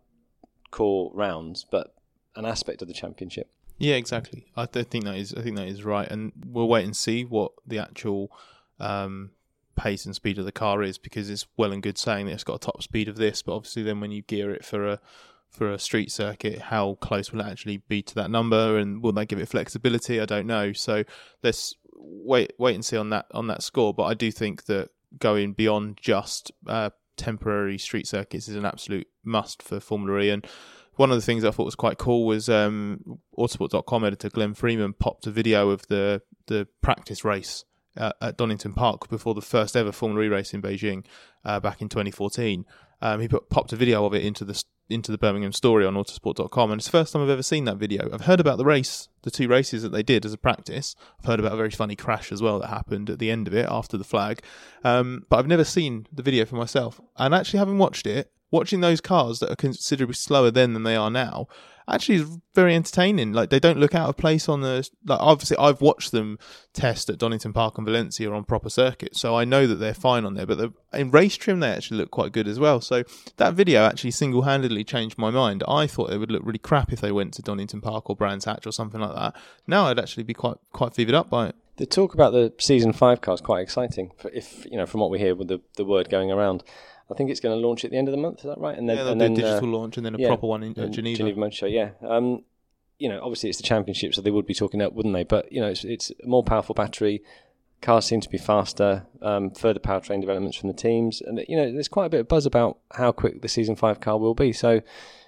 [0.71, 1.93] core rounds, but
[2.35, 3.49] an aspect of the championship.
[3.77, 4.47] Yeah, exactly.
[4.55, 5.35] I th- think that is.
[5.35, 8.31] I think that is right, and we'll wait and see what the actual
[8.79, 9.31] um,
[9.75, 12.43] pace and speed of the car is, because it's well and good saying that it's
[12.43, 14.99] got a top speed of this, but obviously then when you gear it for a
[15.47, 19.13] for a street circuit, how close will it actually be to that number, and will
[19.13, 20.19] that give it flexibility?
[20.19, 20.73] I don't know.
[20.73, 21.03] So
[21.43, 23.93] let's wait wait and see on that on that score.
[23.93, 29.07] But I do think that going beyond just uh, temporary street circuits is an absolute
[29.23, 30.45] must for Formula E, and
[30.95, 34.93] one of the things I thought was quite cool was um, Autosport.com editor Glenn Freeman
[34.93, 37.65] popped a video of the the practice race
[37.97, 41.05] uh, at Donington Park before the first ever Formula E race in Beijing
[41.45, 42.65] uh, back in 2014.
[43.01, 45.95] Um, he put, popped a video of it into the into the Birmingham story on
[45.95, 48.09] Autosport.com, and it's the first time I've ever seen that video.
[48.13, 50.95] I've heard about the race, the two races that they did as a practice.
[51.19, 53.53] I've heard about a very funny crash as well that happened at the end of
[53.53, 54.41] it after the flag,
[54.83, 57.01] um, but I've never seen the video for myself.
[57.17, 60.95] And actually, having watched it, watching those cars that are considerably slower then than they
[60.95, 61.47] are now
[61.87, 63.33] actually is very entertaining.
[63.33, 65.19] Like they don't look out of place on the like.
[65.21, 66.37] Obviously, I've watched them
[66.73, 70.25] test at Donington Park and Valencia on proper circuits, so I know that they're fine
[70.25, 70.45] on there.
[70.45, 72.81] But the, in race trim, they actually look quite good as well.
[72.81, 73.03] So
[73.37, 75.63] that video actually single handedly changed my mind.
[75.67, 78.45] I thought they would look really crap if they went to Donington Park or Brands
[78.45, 79.35] Hatch or something like that.
[79.65, 81.55] Now I'd actually be quite quite fevered up by it.
[81.77, 84.11] The talk about the season five car is quite exciting.
[84.33, 86.63] If you know, from what we hear with the, the word going around,
[87.09, 88.39] I think it's going to launch at the end of the month.
[88.39, 88.77] Is that right?
[88.77, 90.63] And yeah, they'll and do a digital uh, launch and then a yeah, proper one
[90.63, 91.17] in uh, Geneva.
[91.17, 91.65] Geneva Motor Show.
[91.67, 91.91] Yeah.
[92.01, 92.43] Um,
[92.99, 95.23] you know, obviously it's the championship, so they would be talking up, wouldn't they?
[95.23, 97.21] But you know, it's it's a more powerful battery.
[97.81, 99.05] Cars seem to be faster.
[99.21, 102.27] Um, further powertrain developments from the teams, and you know, there's quite a bit of
[102.27, 104.51] buzz about how quick the season five car will be.
[104.51, 104.81] So,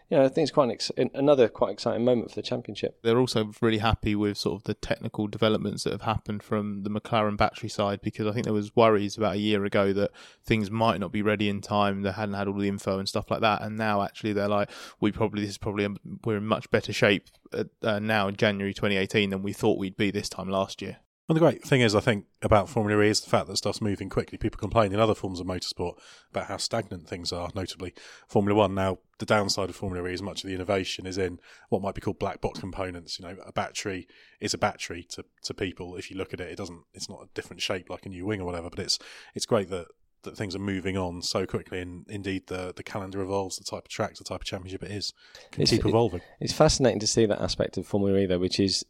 [0.10, 3.00] you know, I think it's quite an ex- another quite exciting moment for the championship.
[3.04, 6.90] They're also really happy with sort of the technical developments that have happened from the
[6.90, 10.10] McLaren battery side because I think there was worries about a year ago that
[10.44, 12.02] things might not be ready in time.
[12.02, 14.72] They hadn't had all the info and stuff like that, and now actually they're like,
[15.00, 15.90] we probably this is probably a,
[16.26, 20.10] we're in much better shape uh, now in January 2018 than we thought we'd be
[20.10, 20.98] this time last year.
[21.30, 23.82] And the great thing is, I think, about Formula E is the fact that stuff's
[23.82, 24.38] moving quickly.
[24.40, 25.94] People complain in other forms of motorsport
[26.32, 27.94] about how stagnant things are, notably
[28.28, 28.74] Formula One.
[28.74, 31.40] Now, the downside of Formula E is much of the innovation is in
[31.70, 33.20] what might be called black box components.
[33.20, 34.08] You know, a battery
[34.40, 35.96] is a battery to, to people.
[35.98, 38.26] If you look at it, it doesn't, it's not a different shape like a new
[38.26, 38.98] wing or whatever, but it's,
[39.36, 39.86] it's great that,
[40.24, 43.86] that things are moving on so quickly and indeed the, the calendar evolves, the type
[43.86, 45.14] of track, the type of championship it is,
[45.52, 46.22] can It's- keep it- evolving.
[46.40, 48.84] It's fascinating to see that aspect of Formula E, though, which is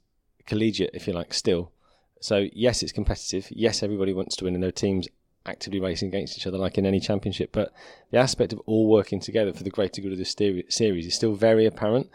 [0.46, 1.74] collegiate, if you like, still.
[2.20, 3.48] So, yes, it's competitive.
[3.52, 5.08] Yes, everybody wants to win, and there are teams
[5.46, 7.52] actively racing against each other, like in any championship.
[7.52, 7.74] But
[8.12, 10.26] the aspect of all working together for the greater good of the
[10.70, 12.10] series is still very apparent,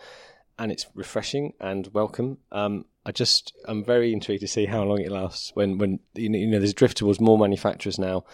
[0.59, 2.39] and it's refreshing and welcome.
[2.53, 5.53] Um, I just, I'm very intrigued to see how long it lasts.
[5.55, 8.25] When, when you know, there's a drift towards more manufacturers now.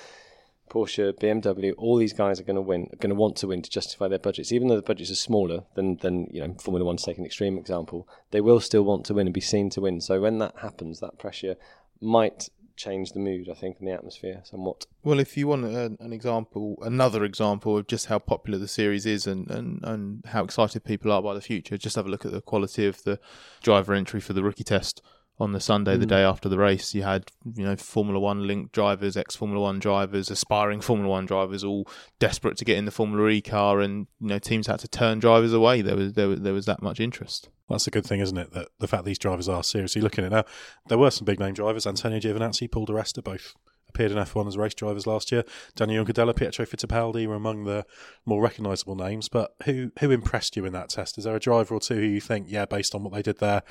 [0.70, 3.68] Porsche, BMW, all these guys are going to win, going to want to win to
[3.68, 4.52] justify their budgets.
[4.52, 8.08] Even though the budgets are smaller than, than you know Formula One's an extreme example,
[8.30, 10.00] they will still want to win and be seen to win.
[10.00, 11.56] So when that happens, that pressure
[12.00, 14.86] might change the mood, I think, and the atmosphere somewhat.
[15.02, 19.04] Well, if you want a, an example, another example of just how popular the series
[19.04, 22.24] is and, and, and how excited people are by the future, just have a look
[22.24, 23.20] at the quality of the
[23.62, 25.02] driver entry for the rookie test
[25.41, 26.01] on the Sunday, Mm.
[26.01, 29.61] the day after the race, you had you know Formula One linked drivers, ex Formula
[29.62, 31.88] One drivers, aspiring Formula One drivers, all
[32.18, 35.18] desperate to get in the Formula E car, and you know teams had to turn
[35.18, 35.80] drivers away.
[35.82, 37.49] There was there was, there was that much interest.
[37.68, 38.53] That's a good thing, isn't it?
[38.53, 40.45] That the fact these drivers are seriously looking at it now.
[40.88, 41.86] There were some big name drivers.
[41.86, 43.55] Antonio Giovinazzi, Paul Di Resta, both
[43.88, 45.43] appeared in F1 as race drivers last year.
[45.74, 47.84] Daniel Juncadella, Pietro Fittipaldi were among the
[48.24, 49.28] more recognisable names.
[49.28, 51.16] But who who impressed you in that test?
[51.16, 53.38] Is there a driver or two who you think, yeah, based on what they did
[53.38, 53.62] there,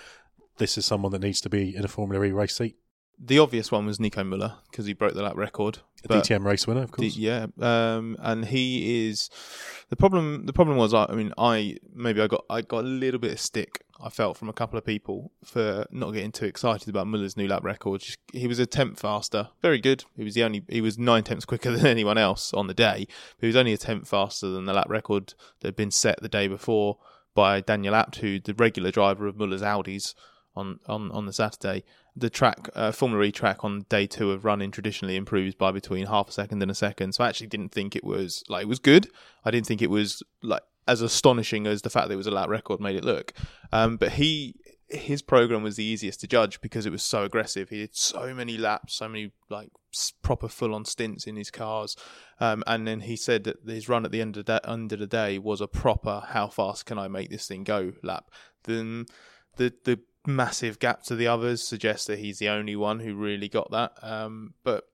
[0.59, 2.75] this is someone that needs to be in a Formula E race seat?
[3.21, 5.79] The obvious one was Nico Muller because he broke the lap record.
[6.07, 7.15] DTM race winner, of course.
[7.15, 9.29] The- yeah, um, and he is
[9.89, 10.45] the problem.
[10.45, 13.33] The problem was, I, I mean, I maybe I got I got a little bit
[13.33, 13.83] of stick.
[14.01, 17.49] I felt from a couple of people for not getting too excited about Muller's new
[17.49, 18.01] lap record.
[18.31, 20.05] He was a tenth faster, very good.
[20.15, 23.05] He was the only he was nine tenths quicker than anyone else on the day.
[23.35, 26.21] But he was only a tenth faster than the lap record that had been set
[26.21, 26.99] the day before
[27.35, 30.13] by Daniel Abt, who the regular driver of Muller's Audis
[30.55, 31.83] on on on the Saturday.
[32.15, 36.07] The track, uh, Formula E track on day two of running traditionally improves by between
[36.07, 37.13] half a second and a second.
[37.13, 39.07] So I actually didn't think it was like it was good.
[39.45, 42.31] I didn't think it was like as astonishing as the fact that it was a
[42.31, 43.33] lap record made it look.
[43.71, 44.55] Um, but he
[44.89, 47.69] his program was the easiest to judge because it was so aggressive.
[47.69, 49.69] He had so many laps, so many like
[50.23, 51.95] proper full on stints in his cars.
[52.39, 54.99] Um, and then he said that his run at the end of the, end of
[54.99, 58.31] the day was a proper how fast can I make this thing go lap.
[58.63, 59.05] Then
[59.57, 63.47] the the massive gap to the others suggests that he's the only one who really
[63.49, 63.93] got that.
[64.01, 64.85] Um, but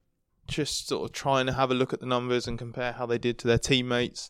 [0.48, 3.18] just sort of trying to have a look at the numbers and compare how they
[3.18, 4.30] did to their teammates.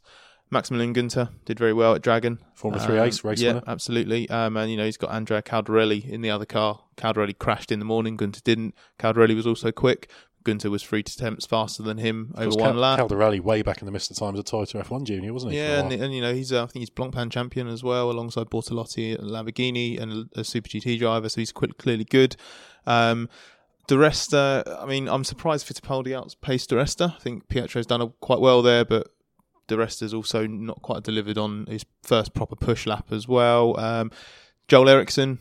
[0.52, 2.40] Maximilian Günther did very well at Dragon.
[2.54, 3.64] Formula 3 Um, ace, race yeah, winner.
[3.68, 4.30] absolutely.
[4.30, 6.82] Um, and you know he's got Andrea Caldarelli in the other car.
[6.98, 8.16] Caldarelli crashed in the morning.
[8.16, 8.76] Günther didn't.
[9.00, 10.10] Caldarelli was also quick.
[10.46, 13.00] Günther was three tenths faster than him over one Cal- lap.
[13.00, 15.58] Caldarelli way back in the midst of times of Toyota F1 Junior, wasn't he?
[15.58, 18.50] Yeah, and, and you know he's uh, I think he's Blancpain champion as well, alongside
[18.50, 22.36] Bortolotti at Lamborghini and a, Super GT driver, so he's quite clearly good.
[22.86, 23.28] Um,
[23.88, 27.16] Di Resta, I mean, I'm surprised Fittipaldi outpaced Di Resta.
[27.16, 29.08] I think Pietro's done quite well there, but
[29.68, 33.80] Di Resta's also not quite delivered on his first proper push lap as well.
[33.80, 34.12] Um,
[34.68, 35.40] Joel Eriksson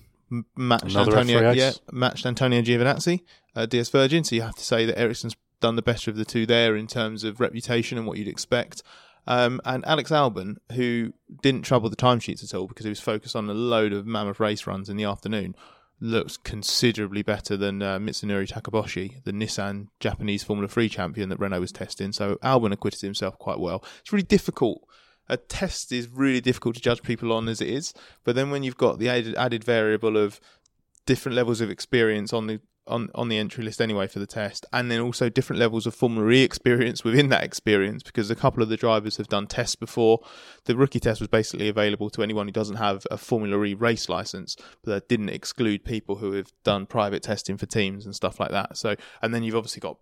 [0.56, 3.22] matched Another Antonio, F3 yeah, matched Antonio Giovinazzi,
[3.54, 4.24] uh, DS Virgin.
[4.24, 6.86] So you have to say that Eriksson's done the better of the two there in
[6.86, 8.82] terms of reputation and what you'd expect.
[9.26, 13.34] Um, and Alex Albon, who didn't trouble the timesheets at all because he was focused
[13.34, 15.54] on a load of mammoth race runs in the afternoon,
[16.00, 21.60] looks considerably better than uh, Mitsunori Takaboshi, the Nissan Japanese Formula 3 champion that Renault
[21.60, 22.12] was testing.
[22.12, 23.82] So Albon acquitted himself quite well.
[24.00, 24.86] It's really difficult.
[25.28, 27.94] A test is really difficult to judge people on as it is,
[28.24, 30.40] but then when you've got the added, added variable of
[31.06, 34.66] different levels of experience on the on, on the entry list anyway for the test,
[34.72, 38.62] and then also different levels of Formula E experience within that experience because a couple
[38.62, 40.20] of the drivers have done tests before.
[40.64, 44.08] The rookie test was basically available to anyone who doesn't have a Formula E race
[44.08, 48.38] license, but that didn't exclude people who have done private testing for teams and stuff
[48.38, 48.76] like that.
[48.76, 49.98] So, and then you've obviously got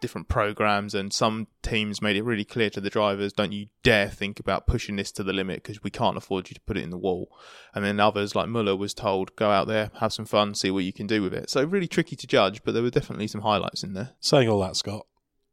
[0.00, 4.08] different programs and some teams made it really clear to the drivers don't you dare
[4.08, 6.82] think about pushing this to the limit because we can't afford you to put it
[6.82, 7.28] in the wall
[7.74, 10.84] and then others like Muller was told go out there have some fun see what
[10.84, 13.40] you can do with it so really tricky to judge but there were definitely some
[13.40, 15.06] highlights in there Saying all that, Scott,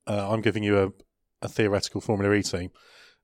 [0.08, 2.72] uh, I'm giving you a, a theoretical Formula E team,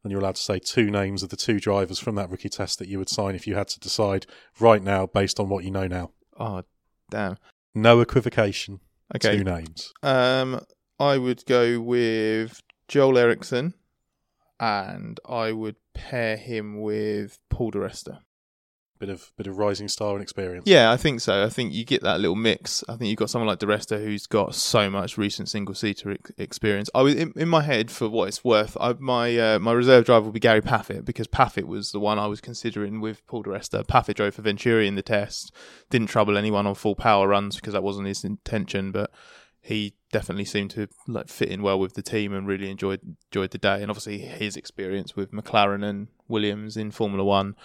[0.03, 2.79] and you're allowed to say two names of the two drivers from that rookie test
[2.79, 4.25] that you would sign if you had to decide
[4.59, 6.11] right now based on what you know now.
[6.39, 6.63] oh
[7.09, 7.37] damn
[7.75, 8.79] No equivocation.
[9.15, 9.91] okay Two names.
[10.03, 10.61] um
[10.99, 13.73] I would go with Joel Eriksson
[14.59, 18.19] and I would pair him with Paul Di Resta
[18.99, 20.63] Bit of bit of rising star and experience.
[20.65, 21.43] Yeah, I think so.
[21.43, 22.83] I think you get that little mix.
[22.89, 25.75] I think you've got someone like De Di Resta who's got so much recent single
[25.75, 26.89] seater ex- experience.
[26.95, 28.75] I was in, in my head for what it's worth.
[28.81, 32.17] I, my uh, my reserve driver will be Gary Paffett because Paffett was the one
[32.17, 33.85] I was considering with Paul De Di Resta.
[33.85, 35.53] Paffett drove for Venturi in the test,
[35.91, 39.11] didn't trouble anyone on full power runs because that wasn't his intention, but
[39.67, 43.01] he definitely seemed to like fit in well with the team and really enjoyed
[43.31, 43.81] enjoyed the day.
[43.81, 47.55] And obviously his experience with McLaren and Williams in Formula One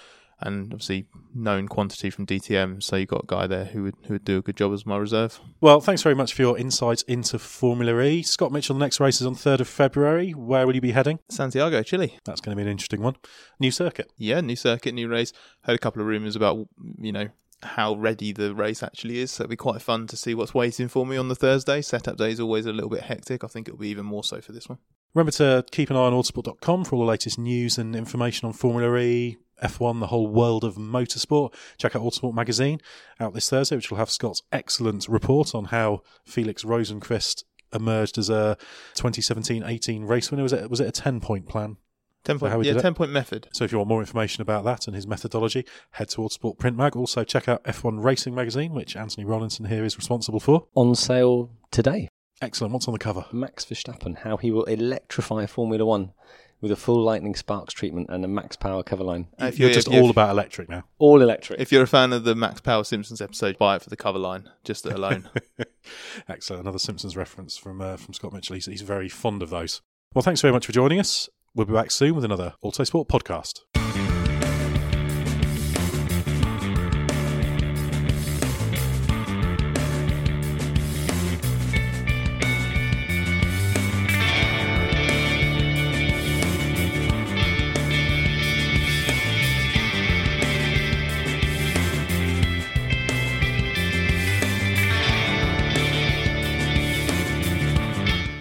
[0.41, 2.83] and obviously known quantity from DTM.
[2.83, 4.85] So you got a guy there who would who would do a good job as
[4.85, 5.39] my reserve.
[5.61, 8.23] Well, thanks very much for your insights into Formula E.
[8.23, 10.33] Scott Mitchell, the next race is on 3rd of February.
[10.33, 11.21] Where will you be heading?
[11.31, 12.19] Santiago, Chile.
[12.25, 13.15] That's going to be an interesting one.
[13.61, 14.13] New circuit.
[14.19, 15.33] Yeah, new circuit, new race.
[15.63, 16.67] Heard a couple of rumours about
[16.99, 17.29] you know
[17.63, 19.33] how ready the race actually is.
[19.33, 21.83] So it'll be quite fun to see what's waiting for me on the Thursday.
[21.83, 23.45] Setup day is always a little bit hectic.
[23.45, 24.79] I think it'll be even more so for this one.
[25.15, 28.53] Remember to keep an eye on autosport.com for all the latest news and information on
[28.53, 31.55] Formula E, F1, the whole world of motorsport.
[31.79, 32.81] Check out Autosport magazine
[33.21, 38.29] out this Thursday, which will have Scott's excellent report on how Felix Rosenqvist emerged as
[38.29, 38.57] a
[38.95, 40.43] 2017-18 race winner.
[40.43, 41.77] Was it was it a 10 point plan?
[42.25, 42.83] Ten So how point, we yeah, did it?
[42.83, 43.49] ten point method.
[43.53, 46.77] So if you want more information about that and his methodology, head towards Sport Print
[46.77, 46.95] Mag.
[46.97, 50.67] Also, check out F1 Racing Magazine, which Anthony Rowlinson here is responsible for.
[50.75, 52.09] On sale today.
[52.41, 52.73] Excellent.
[52.73, 53.25] What's on the cover?
[53.33, 56.13] Max Verstappen, how he will electrify Formula One
[56.61, 59.27] with a full lightning sparks treatment and a max power cover line.
[59.41, 60.85] Uh, if You're you're- just if- all about electric now.
[60.99, 61.59] All electric.
[61.61, 64.21] If you're a fan of the Max Power Simpsons episode, buy it for the cover
[64.21, 65.29] line, just alone.
[66.29, 66.63] Excellent.
[66.63, 68.55] Another Simpsons reference from uh, from Scott Mitchell.
[68.55, 69.81] He's, he's very fond of those.
[70.15, 71.29] Well, thanks very much for joining us.
[71.55, 73.72] We'll be back soon with another Autosport podcast.